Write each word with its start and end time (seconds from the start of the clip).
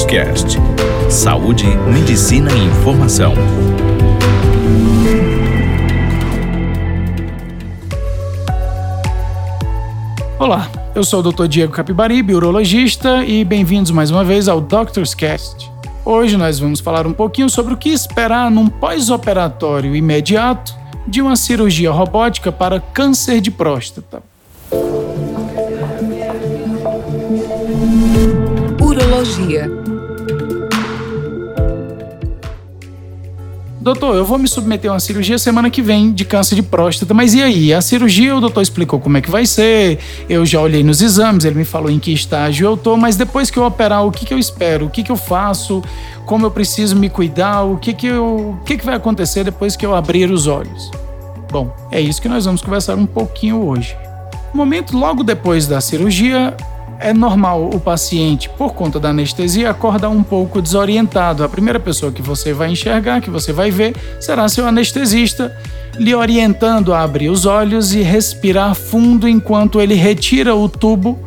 Doctors 0.00 0.04
Cast. 0.04 0.58
Saúde, 1.10 1.66
medicina 1.92 2.50
e 2.52 2.64
informação. 2.64 3.34
Olá, 10.38 10.70
eu 10.94 11.04
sou 11.04 11.20
o 11.20 11.32
Dr. 11.32 11.46
Diego 11.46 11.72
Capibaribe, 11.72 12.34
urologista, 12.34 13.24
e 13.24 13.44
bem-vindos 13.44 13.90
mais 13.90 14.10
uma 14.10 14.24
vez 14.24 14.48
ao 14.48 14.60
Doctors 14.60 15.14
Cast. 15.14 15.70
Hoje 16.04 16.36
nós 16.36 16.58
vamos 16.58 16.80
falar 16.80 17.06
um 17.06 17.12
pouquinho 17.12 17.50
sobre 17.50 17.74
o 17.74 17.76
que 17.76 17.90
esperar 17.90 18.50
num 18.50 18.68
pós-operatório 18.68 19.94
imediato 19.94 20.74
de 21.06 21.20
uma 21.20 21.36
cirurgia 21.36 21.90
robótica 21.90 22.50
para 22.50 22.80
câncer 22.80 23.40
de 23.40 23.50
próstata. 23.50 24.22
Urologia. 28.80 29.79
Doutor, 33.80 34.14
eu 34.14 34.26
vou 34.26 34.36
me 34.36 34.46
submeter 34.46 34.90
a 34.90 34.94
uma 34.94 35.00
cirurgia 35.00 35.38
semana 35.38 35.70
que 35.70 35.80
vem 35.80 36.12
de 36.12 36.22
câncer 36.22 36.54
de 36.54 36.62
próstata, 36.62 37.14
mas 37.14 37.32
e 37.32 37.42
aí? 37.42 37.72
A 37.72 37.80
cirurgia, 37.80 38.36
o 38.36 38.40
doutor 38.40 38.60
explicou 38.60 39.00
como 39.00 39.16
é 39.16 39.22
que 39.22 39.30
vai 39.30 39.46
ser, 39.46 39.98
eu 40.28 40.44
já 40.44 40.60
olhei 40.60 40.82
nos 40.82 41.00
exames, 41.00 41.46
ele 41.46 41.54
me 41.54 41.64
falou 41.64 41.90
em 41.90 41.98
que 41.98 42.12
estágio 42.12 42.66
eu 42.66 42.76
tô, 42.76 42.98
mas 42.98 43.16
depois 43.16 43.50
que 43.50 43.58
eu 43.58 43.64
operar, 43.64 44.04
o 44.04 44.12
que, 44.12 44.26
que 44.26 44.34
eu 44.34 44.38
espero? 44.38 44.84
O 44.84 44.90
que, 44.90 45.02
que 45.02 45.10
eu 45.10 45.16
faço? 45.16 45.82
Como 46.26 46.44
eu 46.44 46.50
preciso 46.50 46.94
me 46.94 47.08
cuidar? 47.08 47.62
O 47.62 47.78
que, 47.78 47.94
que, 47.94 48.06
eu, 48.06 48.58
o 48.60 48.64
que, 48.66 48.76
que 48.76 48.84
vai 48.84 48.96
acontecer 48.96 49.44
depois 49.44 49.76
que 49.76 49.86
eu 49.86 49.94
abrir 49.94 50.30
os 50.30 50.46
olhos? 50.46 50.90
Bom, 51.50 51.74
é 51.90 51.98
isso 51.98 52.20
que 52.20 52.28
nós 52.28 52.44
vamos 52.44 52.60
conversar 52.60 52.96
um 52.96 53.06
pouquinho 53.06 53.64
hoje. 53.64 53.96
No 54.52 54.58
momento 54.58 54.94
logo 54.94 55.24
depois 55.24 55.66
da 55.66 55.80
cirurgia, 55.80 56.54
é 57.00 57.14
normal 57.14 57.70
o 57.72 57.80
paciente, 57.80 58.48
por 58.50 58.74
conta 58.74 59.00
da 59.00 59.08
anestesia, 59.08 59.70
acordar 59.70 60.10
um 60.10 60.22
pouco 60.22 60.60
desorientado. 60.60 61.42
A 61.42 61.48
primeira 61.48 61.80
pessoa 61.80 62.12
que 62.12 62.20
você 62.20 62.52
vai 62.52 62.70
enxergar, 62.70 63.20
que 63.20 63.30
você 63.30 63.52
vai 63.52 63.70
ver, 63.70 63.96
será 64.20 64.48
seu 64.48 64.66
anestesista, 64.66 65.56
lhe 65.98 66.14
orientando 66.14 66.92
a 66.92 67.00
abrir 67.00 67.30
os 67.30 67.46
olhos 67.46 67.94
e 67.94 68.02
respirar 68.02 68.74
fundo 68.74 69.26
enquanto 69.26 69.80
ele 69.80 69.94
retira 69.94 70.54
o 70.54 70.68
tubo 70.68 71.18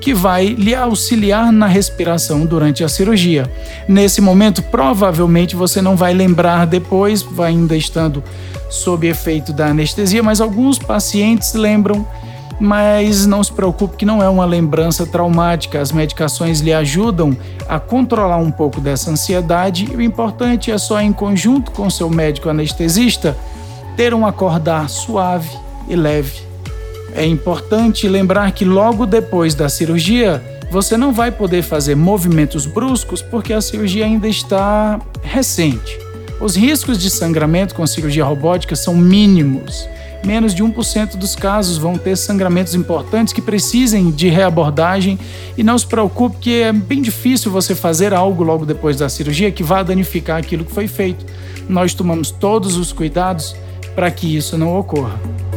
que 0.00 0.14
vai 0.14 0.46
lhe 0.46 0.74
auxiliar 0.74 1.50
na 1.52 1.66
respiração 1.66 2.46
durante 2.46 2.84
a 2.84 2.88
cirurgia. 2.88 3.50
Nesse 3.88 4.20
momento, 4.20 4.62
provavelmente 4.62 5.56
você 5.56 5.82
não 5.82 5.96
vai 5.96 6.14
lembrar 6.14 6.66
depois, 6.66 7.26
ainda 7.40 7.76
estando 7.76 8.22
sob 8.70 9.08
efeito 9.08 9.52
da 9.52 9.66
anestesia, 9.66 10.22
mas 10.22 10.40
alguns 10.40 10.78
pacientes 10.78 11.54
lembram 11.54 12.06
mas 12.60 13.26
não 13.26 13.42
se 13.42 13.52
preocupe 13.52 13.96
que 13.96 14.04
não 14.04 14.22
é 14.22 14.28
uma 14.28 14.44
lembrança 14.44 15.06
traumática. 15.06 15.80
As 15.80 15.92
medicações 15.92 16.60
lhe 16.60 16.72
ajudam 16.72 17.36
a 17.68 17.78
controlar 17.78 18.38
um 18.38 18.50
pouco 18.50 18.80
dessa 18.80 19.10
ansiedade 19.10 19.88
e 19.90 19.96
o 19.96 20.02
importante 20.02 20.70
é 20.70 20.78
só 20.78 21.00
em 21.00 21.12
conjunto 21.12 21.70
com 21.70 21.88
seu 21.88 22.10
médico 22.10 22.48
anestesista 22.48 23.36
ter 23.96 24.14
um 24.14 24.26
acordar 24.26 24.88
suave 24.88 25.50
e 25.88 25.94
leve. 25.94 26.42
É 27.14 27.24
importante 27.24 28.08
lembrar 28.08 28.52
que 28.52 28.64
logo 28.64 29.06
depois 29.06 29.54
da 29.54 29.68
cirurgia 29.68 30.42
você 30.70 30.96
não 30.96 31.12
vai 31.12 31.30
poder 31.30 31.62
fazer 31.62 31.94
movimentos 31.94 32.66
bruscos 32.66 33.22
porque 33.22 33.52
a 33.52 33.60
cirurgia 33.60 34.04
ainda 34.04 34.28
está 34.28 35.00
recente. 35.22 35.98
Os 36.40 36.54
riscos 36.54 36.98
de 36.98 37.10
sangramento 37.10 37.74
com 37.74 37.86
cirurgia 37.86 38.24
robótica 38.24 38.76
são 38.76 38.94
mínimos 38.94 39.88
menos 40.24 40.54
de 40.54 40.62
1% 40.62 41.16
dos 41.16 41.34
casos 41.34 41.78
vão 41.78 41.96
ter 41.96 42.16
sangramentos 42.16 42.74
importantes 42.74 43.32
que 43.32 43.40
precisem 43.40 44.10
de 44.10 44.28
reabordagem. 44.28 45.18
E 45.56 45.62
não 45.62 45.78
se 45.78 45.86
preocupe, 45.86 46.36
que 46.38 46.62
é 46.62 46.72
bem 46.72 47.00
difícil 47.00 47.50
você 47.50 47.74
fazer 47.74 48.12
algo 48.12 48.42
logo 48.42 48.66
depois 48.66 48.96
da 48.96 49.08
cirurgia 49.08 49.50
que 49.50 49.62
vá 49.62 49.82
danificar 49.82 50.38
aquilo 50.38 50.64
que 50.64 50.72
foi 50.72 50.88
feito. 50.88 51.24
Nós 51.68 51.94
tomamos 51.94 52.30
todos 52.30 52.76
os 52.76 52.92
cuidados 52.92 53.54
para 53.94 54.10
que 54.10 54.36
isso 54.36 54.56
não 54.56 54.78
ocorra. 54.78 55.47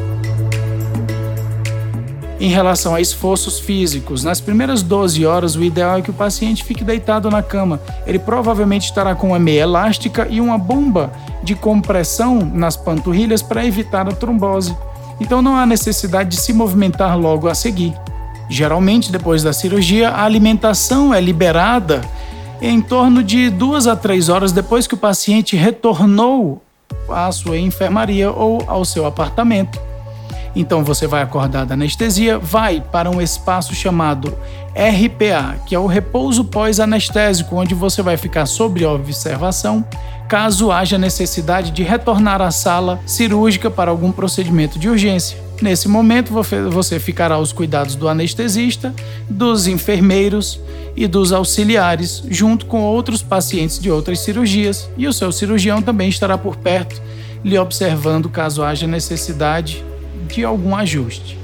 Em 2.41 2.49
relação 2.49 2.95
a 2.95 2.99
esforços 2.99 3.59
físicos, 3.59 4.23
nas 4.23 4.41
primeiras 4.41 4.81
12 4.81 5.23
horas, 5.27 5.55
o 5.55 5.63
ideal 5.63 5.99
é 5.99 6.01
que 6.01 6.09
o 6.09 6.13
paciente 6.13 6.63
fique 6.63 6.83
deitado 6.83 7.29
na 7.29 7.43
cama. 7.43 7.79
Ele 8.03 8.17
provavelmente 8.17 8.85
estará 8.85 9.13
com 9.13 9.27
uma 9.27 9.37
meia 9.37 9.61
elástica 9.61 10.27
e 10.27 10.41
uma 10.41 10.57
bomba 10.57 11.13
de 11.43 11.53
compressão 11.53 12.39
nas 12.39 12.75
panturrilhas 12.75 13.43
para 13.43 13.63
evitar 13.63 14.09
a 14.09 14.11
trombose. 14.11 14.75
Então 15.19 15.39
não 15.39 15.55
há 15.55 15.67
necessidade 15.67 16.31
de 16.31 16.37
se 16.37 16.51
movimentar 16.51 17.15
logo 17.15 17.47
a 17.47 17.53
seguir. 17.53 17.93
Geralmente, 18.49 19.11
depois 19.11 19.43
da 19.43 19.53
cirurgia, 19.53 20.09
a 20.09 20.23
alimentação 20.23 21.13
é 21.13 21.21
liberada 21.21 22.01
em 22.59 22.81
torno 22.81 23.23
de 23.23 23.51
duas 23.51 23.85
a 23.85 23.95
três 23.95 24.29
horas 24.29 24.51
depois 24.51 24.87
que 24.87 24.95
o 24.95 24.97
paciente 24.97 25.55
retornou 25.55 26.59
à 27.07 27.31
sua 27.31 27.59
enfermaria 27.59 28.31
ou 28.31 28.63
ao 28.65 28.83
seu 28.83 29.05
apartamento. 29.05 29.90
Então 30.55 30.83
você 30.83 31.07
vai 31.07 31.21
acordar 31.21 31.65
da 31.65 31.73
anestesia, 31.73 32.37
vai 32.37 32.81
para 32.81 33.09
um 33.09 33.21
espaço 33.21 33.73
chamado 33.73 34.35
RPA, 34.75 35.57
que 35.65 35.75
é 35.75 35.79
o 35.79 35.85
repouso 35.85 36.43
pós-anestésico, 36.45 37.55
onde 37.55 37.73
você 37.73 38.01
vai 38.01 38.17
ficar 38.17 38.45
sob 38.45 38.85
observação 38.85 39.85
caso 40.27 40.71
haja 40.71 40.97
necessidade 40.97 41.71
de 41.71 41.83
retornar 41.83 42.41
à 42.41 42.51
sala 42.51 43.01
cirúrgica 43.05 43.69
para 43.69 43.91
algum 43.91 44.13
procedimento 44.13 44.79
de 44.79 44.87
urgência. 44.87 45.37
Nesse 45.61 45.89
momento, 45.89 46.33
você 46.69 46.99
ficará 47.01 47.35
aos 47.35 47.51
cuidados 47.51 47.95
do 47.95 48.07
anestesista, 48.07 48.95
dos 49.29 49.67
enfermeiros 49.67 50.57
e 50.95 51.05
dos 51.05 51.33
auxiliares, 51.33 52.23
junto 52.29 52.65
com 52.65 52.81
outros 52.81 53.21
pacientes 53.21 53.77
de 53.77 53.91
outras 53.91 54.19
cirurgias, 54.19 54.89
e 54.97 55.05
o 55.05 55.11
seu 55.11 55.33
cirurgião 55.33 55.81
também 55.81 56.07
estará 56.07 56.37
por 56.37 56.55
perto, 56.55 57.01
lhe 57.43 57.59
observando 57.59 58.29
caso 58.29 58.63
haja 58.63 58.87
necessidade 58.87 59.83
de 60.27 60.43
algum 60.43 60.75
ajuste. 60.75 61.39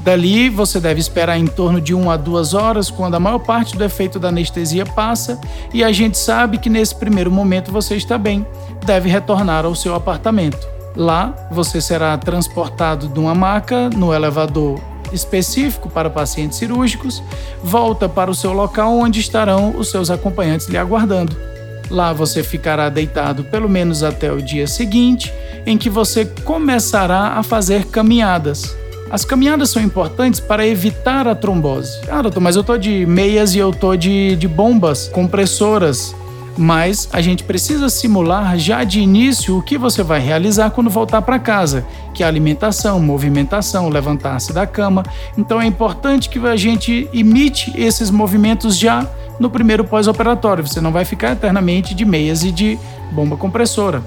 Dali, 0.00 0.48
você 0.48 0.80
deve 0.80 1.00
esperar 1.00 1.38
em 1.38 1.46
torno 1.46 1.80
de 1.80 1.94
1 1.94 2.10
a 2.10 2.16
2 2.16 2.54
horas, 2.54 2.90
quando 2.90 3.16
a 3.16 3.20
maior 3.20 3.40
parte 3.40 3.76
do 3.76 3.84
efeito 3.84 4.18
da 4.18 4.28
anestesia 4.28 4.86
passa 4.86 5.38
e 5.72 5.84
a 5.84 5.92
gente 5.92 6.16
sabe 6.16 6.56
que 6.58 6.70
nesse 6.70 6.94
primeiro 6.94 7.30
momento 7.30 7.70
você 7.70 7.96
está 7.96 8.16
bem, 8.16 8.46
deve 8.86 9.10
retornar 9.10 9.64
ao 9.66 9.74
seu 9.74 9.94
apartamento. 9.94 10.66
Lá, 10.96 11.34
você 11.50 11.80
será 11.80 12.16
transportado 12.16 13.08
de 13.08 13.18
uma 13.18 13.34
maca 13.34 13.90
no 13.90 14.14
elevador 14.14 14.80
específico 15.12 15.88
para 15.88 16.10
pacientes 16.10 16.58
cirúrgicos, 16.58 17.22
volta 17.62 18.08
para 18.08 18.30
o 18.30 18.34
seu 18.34 18.52
local 18.52 18.96
onde 18.96 19.20
estarão 19.20 19.76
os 19.76 19.90
seus 19.90 20.10
acompanhantes 20.10 20.68
lhe 20.68 20.78
aguardando. 20.78 21.47
Lá 21.90 22.12
você 22.12 22.42
ficará 22.42 22.88
deitado 22.88 23.44
pelo 23.44 23.68
menos 23.68 24.02
até 24.02 24.32
o 24.32 24.42
dia 24.42 24.66
seguinte 24.66 25.32
em 25.66 25.76
que 25.76 25.90
você 25.90 26.24
começará 26.44 27.34
a 27.36 27.42
fazer 27.42 27.86
caminhadas. 27.86 28.76
As 29.10 29.24
caminhadas 29.24 29.70
são 29.70 29.82
importantes 29.82 30.38
para 30.38 30.66
evitar 30.66 31.26
a 31.26 31.34
trombose. 31.34 31.98
Ah, 32.10 32.20
doutor, 32.20 32.40
mas 32.40 32.56
eu 32.56 32.62
tô 32.62 32.76
de 32.76 33.06
meias 33.06 33.54
e 33.54 33.58
eu 33.58 33.72
tô 33.72 33.96
de, 33.96 34.36
de 34.36 34.46
bombas 34.46 35.08
compressoras. 35.08 36.14
Mas 36.58 37.08
a 37.12 37.20
gente 37.20 37.44
precisa 37.44 37.88
simular 37.88 38.58
já 38.58 38.82
de 38.82 39.00
início 39.00 39.56
o 39.56 39.62
que 39.62 39.78
você 39.78 40.02
vai 40.02 40.20
realizar 40.20 40.70
quando 40.70 40.90
voltar 40.90 41.22
para 41.22 41.38
casa, 41.38 41.86
que 42.12 42.22
é 42.22 42.26
alimentação, 42.26 43.00
movimentação, 43.00 43.88
levantar-se 43.88 44.52
da 44.52 44.66
cama. 44.66 45.04
Então 45.38 45.60
é 45.60 45.66
importante 45.66 46.28
que 46.28 46.38
a 46.40 46.56
gente 46.56 47.08
imite 47.12 47.72
esses 47.76 48.10
movimentos 48.10 48.76
já 48.76 49.06
no 49.38 49.50
primeiro 49.50 49.84
pós-operatório. 49.84 50.66
Você 50.66 50.80
não 50.80 50.92
vai 50.92 51.04
ficar 51.04 51.32
eternamente 51.32 51.94
de 51.94 52.04
meias 52.04 52.42
e 52.44 52.50
de 52.50 52.78
bomba 53.12 53.36
compressora. 53.36 54.02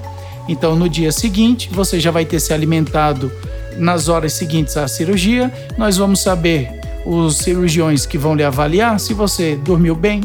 Então, 0.47 0.75
no 0.75 0.89
dia 0.89 1.11
seguinte, 1.11 1.69
você 1.71 1.99
já 1.99 2.11
vai 2.11 2.25
ter 2.25 2.39
se 2.39 2.53
alimentado 2.53 3.31
nas 3.77 4.09
horas 4.09 4.33
seguintes 4.33 4.75
à 4.77 4.87
cirurgia. 4.87 5.51
Nós 5.77 5.97
vamos 5.97 6.19
saber 6.19 6.81
os 7.05 7.37
cirurgiões 7.37 8.05
que 8.05 8.17
vão 8.17 8.35
lhe 8.35 8.43
avaliar 8.43 8.99
se 8.99 9.13
você 9.13 9.55
dormiu 9.55 9.95
bem, 9.95 10.21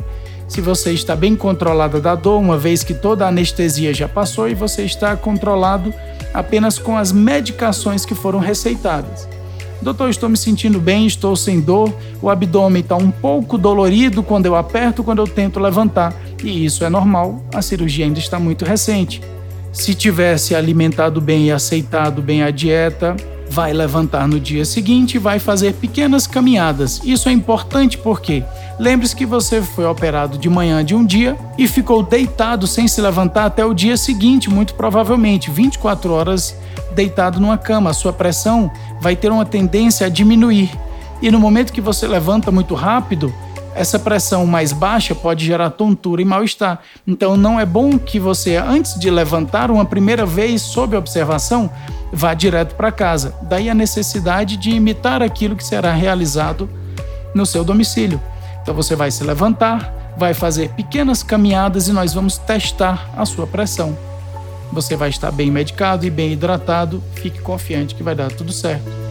se 0.49 0.61
você 0.61 0.93
está 0.93 1.17
bem 1.17 1.35
controlada 1.35 2.01
da 2.01 2.15
dor, 2.15 2.41
uma 2.41 2.57
vez 2.57 2.85
que 2.85 2.95
toda 2.95 3.25
a 3.25 3.29
anestesia 3.29 3.93
já 3.93 4.09
passou 4.09 4.49
e 4.49 4.55
você 4.55 4.83
está 4.83 5.17
controlado 5.17 5.93
apenas 6.33 6.79
com 6.79 6.97
as 6.97 7.13
medicações 7.13 8.05
que 8.05 8.15
foram 8.15 8.39
receitadas. 8.39 9.36
Doutor, 9.81 10.11
estou 10.11 10.29
me 10.29 10.37
sentindo 10.37 10.81
bem, 10.81 11.07
estou 11.07 11.37
sem 11.37 11.61
dor, 11.61 11.95
o 12.21 12.31
abdômen 12.31 12.81
está 12.81 12.97
um 12.97 13.11
pouco 13.11 13.59
dolorido 13.59 14.23
quando 14.23 14.47
eu 14.47 14.57
aperto, 14.57 15.05
quando 15.05 15.21
eu 15.21 15.27
tento 15.27 15.61
levantar. 15.61 16.15
E 16.43 16.65
isso 16.65 16.85
é 16.85 16.91
normal, 16.91 17.43
a 17.55 17.63
cirurgia 17.63 18.05
ainda 18.05 18.19
está 18.19 18.39
muito 18.39 18.65
recente. 18.65 19.21
Se 19.73 19.95
tivesse 19.95 20.55
alimentado 20.55 21.21
bem 21.21 21.47
e 21.47 21.53
aceitado 21.53 22.23
bem 22.23 22.43
a 22.43 22.51
dieta, 22.51 23.15
vai 23.49 23.73
levantar 23.73 24.27
no 24.29 24.39
dia 24.39 24.65
seguinte 24.65 25.15
e 25.15 25.19
vai 25.19 25.39
fazer 25.39 25.75
pequenas 25.75 26.27
caminhadas. 26.27 27.01
Isso 27.05 27.29
é 27.29 27.33
importante 27.33 27.99
porque 27.99 28.45
lembre-se 28.79 29.15
que 29.15 29.27
você 29.27 29.63
foi 29.63 29.87
operado 29.87 30.37
de 30.37 30.49
manhã 30.49 30.85
de 30.85 30.95
um 30.95 31.05
dia 31.05 31.37
e 31.57 31.67
ficou 31.67 32.03
deitado 32.03 32.67
sem 32.67 32.87
se 32.89 33.01
levantar 33.01 33.47
até 33.47 33.65
o 33.65 33.75
dia 33.75 33.97
seguinte, 33.97 34.51
muito 34.51 34.75
provavelmente 34.75 35.51
24 35.51 36.13
horas 36.13 36.57
deitado 36.95 37.41
numa 37.41 37.59
cama. 37.59 37.91
A 37.91 37.95
sua 37.95 38.13
pressão 38.13 38.71
vai 39.01 39.15
ter 39.15 39.31
uma 39.31 39.45
tendência 39.45 40.07
a 40.07 40.11
diminuir. 40.11 40.71
E 41.23 41.31
no 41.31 41.41
momento 41.41 41.73
que 41.73 41.81
você 41.81 42.07
levanta 42.07 42.51
muito 42.51 42.75
rápido, 42.75 43.33
essa 43.77 43.99
pressão 43.99 44.47
mais 44.47 44.73
baixa 44.73 45.15
pode 45.15 45.45
gerar 45.45 45.71
tontura 45.71 46.23
e 46.23 46.25
mal-estar. 46.25 46.81
Então, 47.07 47.37
não 47.37 47.61
é 47.61 47.67
bom 47.67 47.99
que 47.99 48.19
você, 48.19 48.57
antes 48.57 48.99
de 48.99 49.11
levantar 49.11 49.71
uma 49.71 49.85
primeira 49.85 50.25
vez 50.25 50.63
sob 50.63 50.97
observação, 50.97 51.71
vá 52.13 52.33
direto 52.33 52.75
para 52.75 52.91
casa. 52.91 53.35
Daí 53.43 53.69
a 53.69 53.75
necessidade 53.75 54.57
de 54.57 54.71
imitar 54.71 55.23
aquilo 55.23 55.55
que 55.55 55.65
será 55.65 55.93
realizado 55.93 56.69
no 57.35 57.45
seu 57.45 57.63
domicílio. 57.63 58.21
Então, 58.63 58.75
você 58.75 58.97
vai 58.97 59.11
se 59.11 59.23
levantar, 59.23 60.15
vai 60.17 60.33
fazer 60.33 60.71
pequenas 60.71 61.23
caminhadas 61.23 61.87
e 61.87 61.93
nós 61.93 62.15
vamos 62.15 62.39
testar 62.39 63.11
a 63.15 63.27
sua 63.27 63.47
pressão. 63.47 63.97
Você 64.73 64.97
vai 64.97 65.11
estar 65.11 65.31
bem 65.31 65.51
medicado 65.51 66.07
e 66.07 66.11
bem 66.11 66.33
hidratado, 66.33 67.03
fique 67.15 67.41
confiante 67.41 67.95
que 67.95 68.03
vai 68.03 68.15
dar 68.15 68.33
tudo 68.33 68.53
certo. 68.53 69.06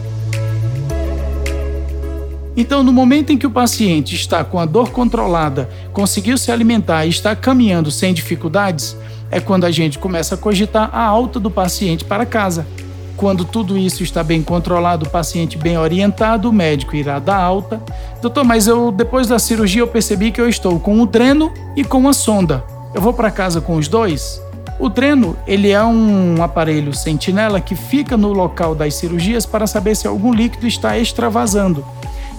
Então, 2.56 2.82
no 2.82 2.90
momento 2.90 3.30
em 3.30 3.36
que 3.36 3.46
o 3.46 3.50
paciente 3.50 4.14
está 4.14 4.42
com 4.42 4.58
a 4.58 4.64
dor 4.64 4.90
controlada, 4.90 5.68
conseguiu 5.92 6.38
se 6.38 6.50
alimentar 6.50 7.04
e 7.04 7.10
está 7.10 7.36
caminhando 7.36 7.90
sem 7.90 8.14
dificuldades, 8.14 8.96
é 9.30 9.38
quando 9.40 9.66
a 9.66 9.70
gente 9.70 9.98
começa 9.98 10.36
a 10.36 10.38
cogitar 10.38 10.88
a 10.90 11.02
alta 11.02 11.38
do 11.38 11.50
paciente 11.50 12.02
para 12.02 12.24
casa. 12.24 12.66
Quando 13.14 13.44
tudo 13.44 13.76
isso 13.76 14.02
está 14.02 14.24
bem 14.24 14.42
controlado, 14.42 15.04
o 15.04 15.10
paciente 15.10 15.58
bem 15.58 15.76
orientado, 15.76 16.48
o 16.48 16.52
médico 16.52 16.96
irá 16.96 17.18
dar 17.18 17.36
alta. 17.36 17.80
Doutor, 18.22 18.44
mas 18.44 18.66
eu 18.66 18.90
depois 18.90 19.26
da 19.26 19.38
cirurgia 19.38 19.82
eu 19.82 19.88
percebi 19.88 20.30
que 20.30 20.40
eu 20.40 20.48
estou 20.48 20.80
com 20.80 21.00
o 21.02 21.06
dreno 21.06 21.52
e 21.76 21.84
com 21.84 22.08
a 22.08 22.12
sonda. 22.14 22.64
Eu 22.94 23.02
vou 23.02 23.12
para 23.12 23.30
casa 23.30 23.60
com 23.60 23.76
os 23.76 23.86
dois? 23.86 24.40
O 24.78 24.88
dreno, 24.88 25.36
ele 25.46 25.70
é 25.70 25.82
um 25.82 26.42
aparelho 26.42 26.94
sentinela 26.94 27.60
que 27.60 27.74
fica 27.74 28.16
no 28.16 28.32
local 28.32 28.74
das 28.74 28.94
cirurgias 28.94 29.44
para 29.44 29.66
saber 29.66 29.94
se 29.94 30.06
algum 30.06 30.32
líquido 30.32 30.66
está 30.66 30.98
extravasando 30.98 31.84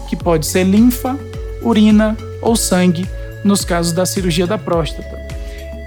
que 0.08 0.16
pode 0.16 0.46
ser 0.46 0.64
linfa, 0.64 1.18
urina 1.62 2.18
ou 2.42 2.56
sangue, 2.56 3.08
nos 3.44 3.64
casos 3.64 3.94
da 3.94 4.06
cirurgia 4.06 4.48
da 4.48 4.58
próstata. 4.58 5.18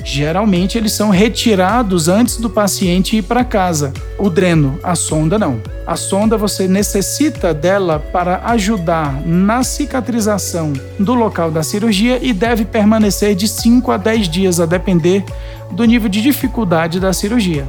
Geralmente 0.02 0.78
eles 0.78 0.93
são 0.93 1.11
retirados 1.11 2.08
antes 2.08 2.37
do 2.38 2.49
paciente 2.49 3.17
ir 3.17 3.22
para 3.22 3.44
casa. 3.44 3.93
O 4.19 4.31
dreno, 4.31 4.78
a 4.82 4.94
sonda 4.94 5.38
não. 5.38 5.61
A 5.87 5.94
sonda 5.94 6.38
você 6.38 6.67
necessita 6.67 7.52
dela 7.52 7.99
para 7.99 8.40
ajudar 8.46 9.20
na 9.26 9.62
cicatrização 9.62 10.73
do 10.99 11.14
local 11.14 11.50
da 11.50 11.62
cirurgia 11.62 12.19
e 12.23 12.32
deve 12.32 12.64
permanecer 12.64 13.34
de 13.34 13.46
5 13.46 13.90
a 13.90 13.96
10 13.96 14.28
dias 14.28 14.61
a 14.61 14.66
depender 14.66 15.25
do 15.70 15.84
nível 15.84 16.08
de 16.08 16.23
dificuldade 16.23 16.99
da 16.99 17.12
cirurgia. 17.12 17.69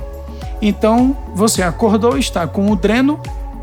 Então, 0.61 1.17
você 1.33 1.63
acordou, 1.63 2.17
está 2.17 2.47
com 2.47 2.71
o 2.71 2.75
dreno, 2.75 3.19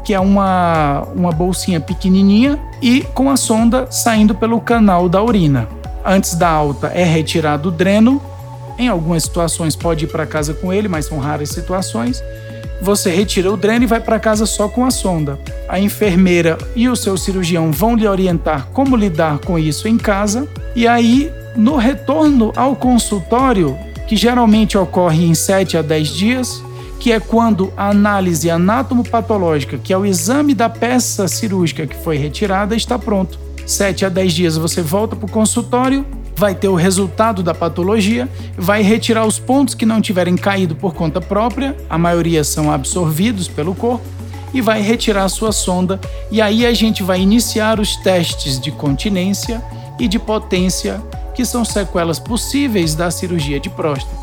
que 0.08 0.14
é 0.14 0.20
uma, 0.20 1.06
uma 1.14 1.30
bolsinha 1.30 1.78
pequenininha 1.78 2.58
e 2.80 3.02
com 3.02 3.28
a 3.28 3.36
sonda 3.36 3.88
saindo 3.90 4.34
pelo 4.34 4.58
canal 4.58 5.06
da 5.06 5.22
urina. 5.22 5.68
Antes 6.02 6.34
da 6.34 6.48
alta 6.48 6.86
é 6.86 7.04
retirado 7.04 7.68
o 7.68 7.70
dreno. 7.70 8.18
Em 8.78 8.88
algumas 8.88 9.24
situações 9.24 9.76
pode 9.76 10.06
ir 10.06 10.08
para 10.08 10.24
casa 10.24 10.54
com 10.54 10.72
ele, 10.72 10.88
mas 10.88 11.04
são 11.04 11.18
raras 11.18 11.50
situações. 11.50 12.24
Você 12.80 13.10
retira 13.10 13.52
o 13.52 13.56
dreno 13.58 13.84
e 13.84 13.86
vai 13.86 14.00
para 14.00 14.18
casa 14.18 14.46
só 14.46 14.66
com 14.66 14.82
a 14.82 14.90
sonda. 14.90 15.38
A 15.68 15.78
enfermeira 15.78 16.56
e 16.74 16.88
o 16.88 16.96
seu 16.96 17.18
cirurgião 17.18 17.70
vão 17.70 17.94
lhe 17.94 18.08
orientar 18.08 18.68
como 18.72 18.96
lidar 18.96 19.36
com 19.40 19.58
isso 19.58 19.86
em 19.86 19.98
casa. 19.98 20.48
E 20.74 20.88
aí, 20.88 21.30
no 21.54 21.76
retorno 21.76 22.50
ao 22.56 22.74
consultório, 22.74 23.76
que 24.06 24.16
geralmente 24.16 24.78
ocorre 24.78 25.26
em 25.26 25.34
7 25.34 25.76
a 25.76 25.82
10 25.82 26.08
dias, 26.08 26.62
que 26.98 27.12
é 27.12 27.20
quando 27.20 27.72
a 27.76 27.90
análise 27.90 28.50
anatomopatológica, 28.50 29.78
que 29.78 29.92
é 29.92 29.98
o 29.98 30.04
exame 30.04 30.54
da 30.54 30.68
peça 30.68 31.28
cirúrgica 31.28 31.86
que 31.86 31.96
foi 31.96 32.16
retirada, 32.16 32.74
está 32.74 32.98
pronto. 32.98 33.38
7 33.66 34.06
a 34.06 34.08
10 34.08 34.32
dias 34.32 34.56
você 34.56 34.82
volta 34.82 35.14
para 35.14 35.26
o 35.26 35.30
consultório, 35.30 36.04
vai 36.34 36.54
ter 36.54 36.68
o 36.68 36.74
resultado 36.74 37.42
da 37.42 37.52
patologia, 37.52 38.28
vai 38.56 38.82
retirar 38.82 39.26
os 39.26 39.38
pontos 39.38 39.74
que 39.74 39.84
não 39.84 40.00
tiverem 40.00 40.36
caído 40.36 40.74
por 40.74 40.94
conta 40.94 41.20
própria, 41.20 41.76
a 41.90 41.98
maioria 41.98 42.44
são 42.44 42.72
absorvidos 42.72 43.48
pelo 43.48 43.74
corpo, 43.74 44.06
e 44.54 44.60
vai 44.60 44.80
retirar 44.80 45.24
a 45.24 45.28
sua 45.28 45.52
sonda, 45.52 46.00
e 46.30 46.40
aí 46.40 46.64
a 46.64 46.72
gente 46.72 47.02
vai 47.02 47.20
iniciar 47.20 47.78
os 47.78 47.96
testes 47.96 48.58
de 48.58 48.70
continência 48.70 49.62
e 49.98 50.08
de 50.08 50.18
potência, 50.18 51.02
que 51.34 51.44
são 51.44 51.64
sequelas 51.64 52.18
possíveis 52.18 52.94
da 52.94 53.10
cirurgia 53.10 53.60
de 53.60 53.68
próstata. 53.68 54.17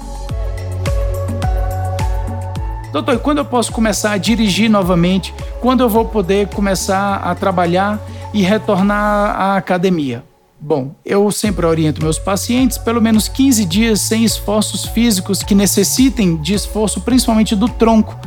Doutor, 2.95 3.19
quando 3.19 3.39
eu 3.39 3.45
posso 3.45 3.73
começar 3.73 4.13
a 4.13 4.17
dirigir 4.17 4.69
novamente? 4.69 5.33
Quando 5.59 5.81
eu 5.81 5.89
vou 5.89 6.05
poder 6.05 6.47
começar 6.47 7.15
a 7.17 7.35
trabalhar 7.35 7.99
e 8.33 8.41
retornar 8.41 9.35
à 9.37 9.57
academia? 9.57 10.23
Bom, 10.61 10.95
eu 11.05 11.29
sempre 11.29 11.65
oriento 11.65 12.01
meus 12.01 12.17
pacientes 12.17 12.77
pelo 12.77 13.01
menos 13.01 13.27
15 13.27 13.65
dias 13.65 13.99
sem 13.99 14.23
esforços 14.23 14.85
físicos 14.85 15.43
que 15.43 15.53
necessitem 15.53 16.37
de 16.37 16.53
esforço, 16.53 17.01
principalmente 17.01 17.53
do 17.53 17.67
tronco. 17.67 18.17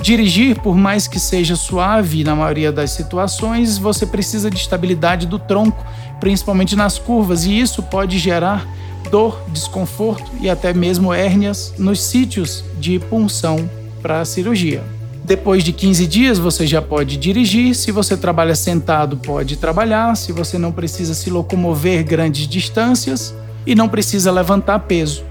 Dirigir, 0.00 0.60
por 0.60 0.76
mais 0.76 1.08
que 1.08 1.18
seja 1.18 1.56
suave 1.56 2.22
na 2.22 2.36
maioria 2.36 2.70
das 2.70 2.92
situações, 2.92 3.78
você 3.78 4.06
precisa 4.06 4.48
de 4.48 4.58
estabilidade 4.58 5.26
do 5.26 5.40
tronco, 5.40 5.84
principalmente 6.20 6.76
nas 6.76 7.00
curvas, 7.00 7.46
e 7.46 7.58
isso 7.58 7.82
pode 7.82 8.16
gerar 8.20 8.64
dor, 9.10 9.42
desconforto 9.48 10.30
e 10.40 10.48
até 10.48 10.72
mesmo 10.72 11.12
hérnias 11.12 11.74
nos 11.76 12.00
sítios 12.00 12.64
de 12.78 13.00
punção 13.00 13.68
para 14.04 14.20
a 14.20 14.24
cirurgia. 14.26 14.82
Depois 15.24 15.64
de 15.64 15.72
15 15.72 16.06
dias, 16.06 16.38
você 16.38 16.66
já 16.66 16.82
pode 16.82 17.16
dirigir. 17.16 17.74
Se 17.74 17.90
você 17.90 18.14
trabalha 18.14 18.54
sentado, 18.54 19.16
pode 19.16 19.56
trabalhar. 19.56 20.14
Se 20.14 20.30
você 20.30 20.58
não 20.58 20.70
precisa 20.70 21.14
se 21.14 21.30
locomover 21.30 22.04
grandes 22.04 22.46
distâncias 22.46 23.34
e 23.66 23.74
não 23.74 23.88
precisa 23.88 24.30
levantar 24.30 24.80
peso. 24.80 25.24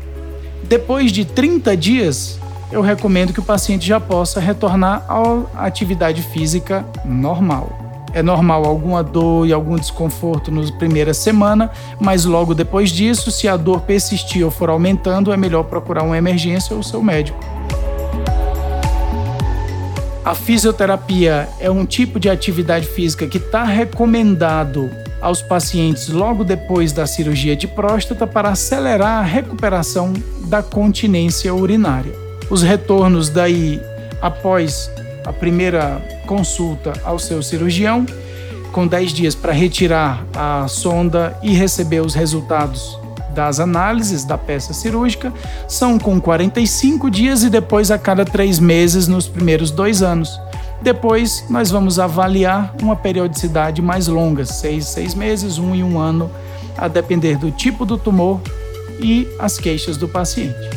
Depois 0.63 1.11
de 1.11 1.23
30 1.23 1.77
dias, 1.77 2.39
eu 2.71 2.81
recomendo 2.81 3.31
que 3.31 3.39
o 3.39 3.43
paciente 3.43 3.85
já 3.85 3.99
possa 3.99 4.39
retornar 4.39 5.05
à 5.07 5.67
atividade 5.67 6.23
física 6.23 6.83
normal. 7.05 7.79
É 8.11 8.23
normal 8.23 8.65
alguma 8.65 9.03
dor 9.03 9.47
e 9.47 9.53
algum 9.53 9.75
desconforto 9.75 10.49
na 10.49 10.63
primeira 10.71 11.13
semana, 11.13 11.69
mas 11.99 12.25
logo 12.25 12.55
depois 12.55 12.89
disso, 12.89 13.29
se 13.29 13.47
a 13.47 13.55
dor 13.55 13.81
persistir 13.81 14.43
ou 14.43 14.49
for 14.49 14.71
aumentando, 14.71 15.31
é 15.31 15.37
melhor 15.37 15.63
procurar 15.63 16.01
uma 16.01 16.17
emergência 16.17 16.75
ou 16.75 16.81
seu 16.81 17.03
médico. 17.03 17.52
A 20.25 20.33
fisioterapia 20.33 21.49
é 21.59 21.69
um 21.69 21.85
tipo 21.85 22.17
de 22.17 22.29
atividade 22.29 22.87
física 22.87 23.27
que 23.27 23.37
está 23.37 23.65
recomendado 23.65 24.89
aos 25.19 25.41
pacientes 25.41 26.07
logo 26.07 26.45
depois 26.45 26.93
da 26.93 27.05
cirurgia 27.05 27.57
de 27.57 27.67
próstata 27.67 28.25
para 28.25 28.49
acelerar 28.49 29.19
a 29.19 29.21
recuperação 29.21 30.13
da 30.45 30.63
continência 30.63 31.53
urinária. 31.53 32.13
Os 32.49 32.61
retornos 32.63 33.27
daí 33.27 33.81
após 34.21 34.89
a 35.25 35.33
primeira 35.33 36.01
consulta 36.25 36.93
ao 37.03 37.19
seu 37.19 37.43
cirurgião, 37.43 38.05
com 38.71 38.87
10 38.87 39.11
dias 39.11 39.35
para 39.35 39.51
retirar 39.51 40.25
a 40.33 40.65
sonda 40.69 41.37
e 41.43 41.53
receber 41.53 41.99
os 41.99 42.13
resultados 42.13 42.97
das 43.33 43.59
análises 43.59 44.23
da 44.23 44.37
peça 44.37 44.73
cirúrgica 44.73 45.33
são 45.67 45.99
com 45.99 46.21
45 46.21 47.09
dias 47.09 47.43
e 47.43 47.49
depois 47.49 47.91
a 47.91 47.97
cada 47.97 48.23
três 48.23 48.59
meses 48.59 49.07
nos 49.07 49.27
primeiros 49.27 49.71
dois 49.71 50.01
anos. 50.01 50.39
Depois, 50.81 51.45
nós 51.49 51.71
vamos 51.71 51.97
avaliar 51.97 52.75
uma 52.81 52.95
periodicidade 52.95 53.81
mais 53.81 54.07
longa, 54.07 54.45
seis, 54.45 54.85
seis 54.85 55.15
meses, 55.15 55.57
um 55.57 55.73
e 55.73 55.83
um 55.83 55.97
ano, 55.97 56.29
a 56.77 56.87
depender 56.87 57.37
do 57.37 57.51
tipo 57.51 57.85
do 57.85 57.97
tumor 57.97 58.41
e 58.99 59.27
as 59.39 59.57
queixas 59.57 59.97
do 59.97 60.07
paciente. 60.07 60.69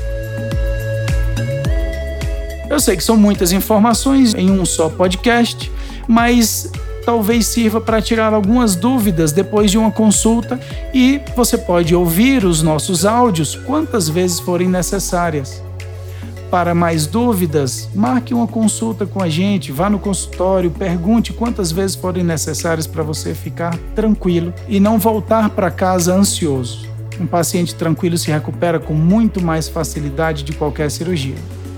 Eu 2.70 2.80
sei 2.80 2.96
que 2.96 3.02
são 3.02 3.16
muitas 3.16 3.52
informações 3.52 4.34
em 4.34 4.50
um 4.50 4.64
só 4.64 4.88
podcast, 4.88 5.70
mas 6.06 6.70
talvez 7.06 7.46
sirva 7.46 7.80
para 7.80 8.02
tirar 8.02 8.34
algumas 8.34 8.75
dúvidas 8.75 9.30
depois 9.30 9.70
de 9.70 9.78
uma 9.78 9.92
consulta 9.92 10.58
e 10.92 11.20
você 11.36 11.56
pode 11.56 11.94
ouvir 11.94 12.44
os 12.44 12.62
nossos 12.62 13.06
áudios 13.06 13.54
quantas 13.54 14.08
vezes 14.08 14.40
forem 14.40 14.68
necessárias. 14.68 15.62
Para 16.50 16.75
mais 16.75 17.06
dúvidas, 17.06 17.88
marque 17.94 18.34
uma 18.34 18.48
consulta 18.48 19.06
com 19.06 19.22
a 19.22 19.28
gente, 19.28 19.70
vá 19.70 19.88
no 19.88 20.00
consultório, 20.00 20.70
pergunte 20.70 21.32
quantas 21.32 21.70
vezes 21.70 21.94
forem 21.94 22.25
necessárias 22.25 22.88
para 22.88 23.04
você 23.04 23.34
ficar 23.34 23.76
tranquilo 23.94 24.52
e 24.68 24.80
não 24.80 24.98
voltar 24.98 25.50
para 25.50 25.70
casa 25.70 26.12
ansioso. 26.12 26.88
Um 27.20 27.26
paciente 27.26 27.75
tranquilo 27.75 28.18
se 28.18 28.30
recupera 28.32 28.80
com 28.80 28.94
muito 28.94 29.40
mais 29.40 29.68
facilidade 29.68 30.42
de 30.42 30.52
qualquer 30.52 30.90
cirurgia. 30.90 31.36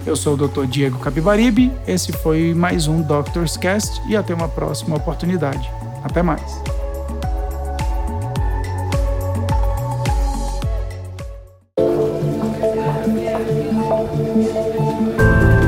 Eu 0.09 0.17
sou 0.17 0.33
o 0.33 0.49
Dr. 0.49 0.65
Diego 0.65 0.99
Capibaribe, 1.01 1.71
esse 1.87 2.13
foi 2.13 2.55
mais 2.55 2.89
um 2.89 3.03
Doctor's 3.03 3.59
Cast 3.59 4.01
e 4.09 4.17
até 4.17 4.33
uma 4.33 4.49
próxima 4.49 4.97
oportunidade. 4.97 5.71
Até 6.03 6.23
mais. 6.23 6.63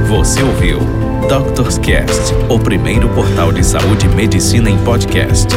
Você 0.09 0.42
ouviu 0.42 0.78
Doctor's 1.28 1.76
Cast, 1.76 2.32
o 2.49 2.59
primeiro 2.59 3.11
portal 3.11 3.52
de 3.52 3.62
saúde 3.62 4.06
e 4.06 4.09
medicina 4.09 4.70
em 4.70 4.82
podcast. 4.85 5.49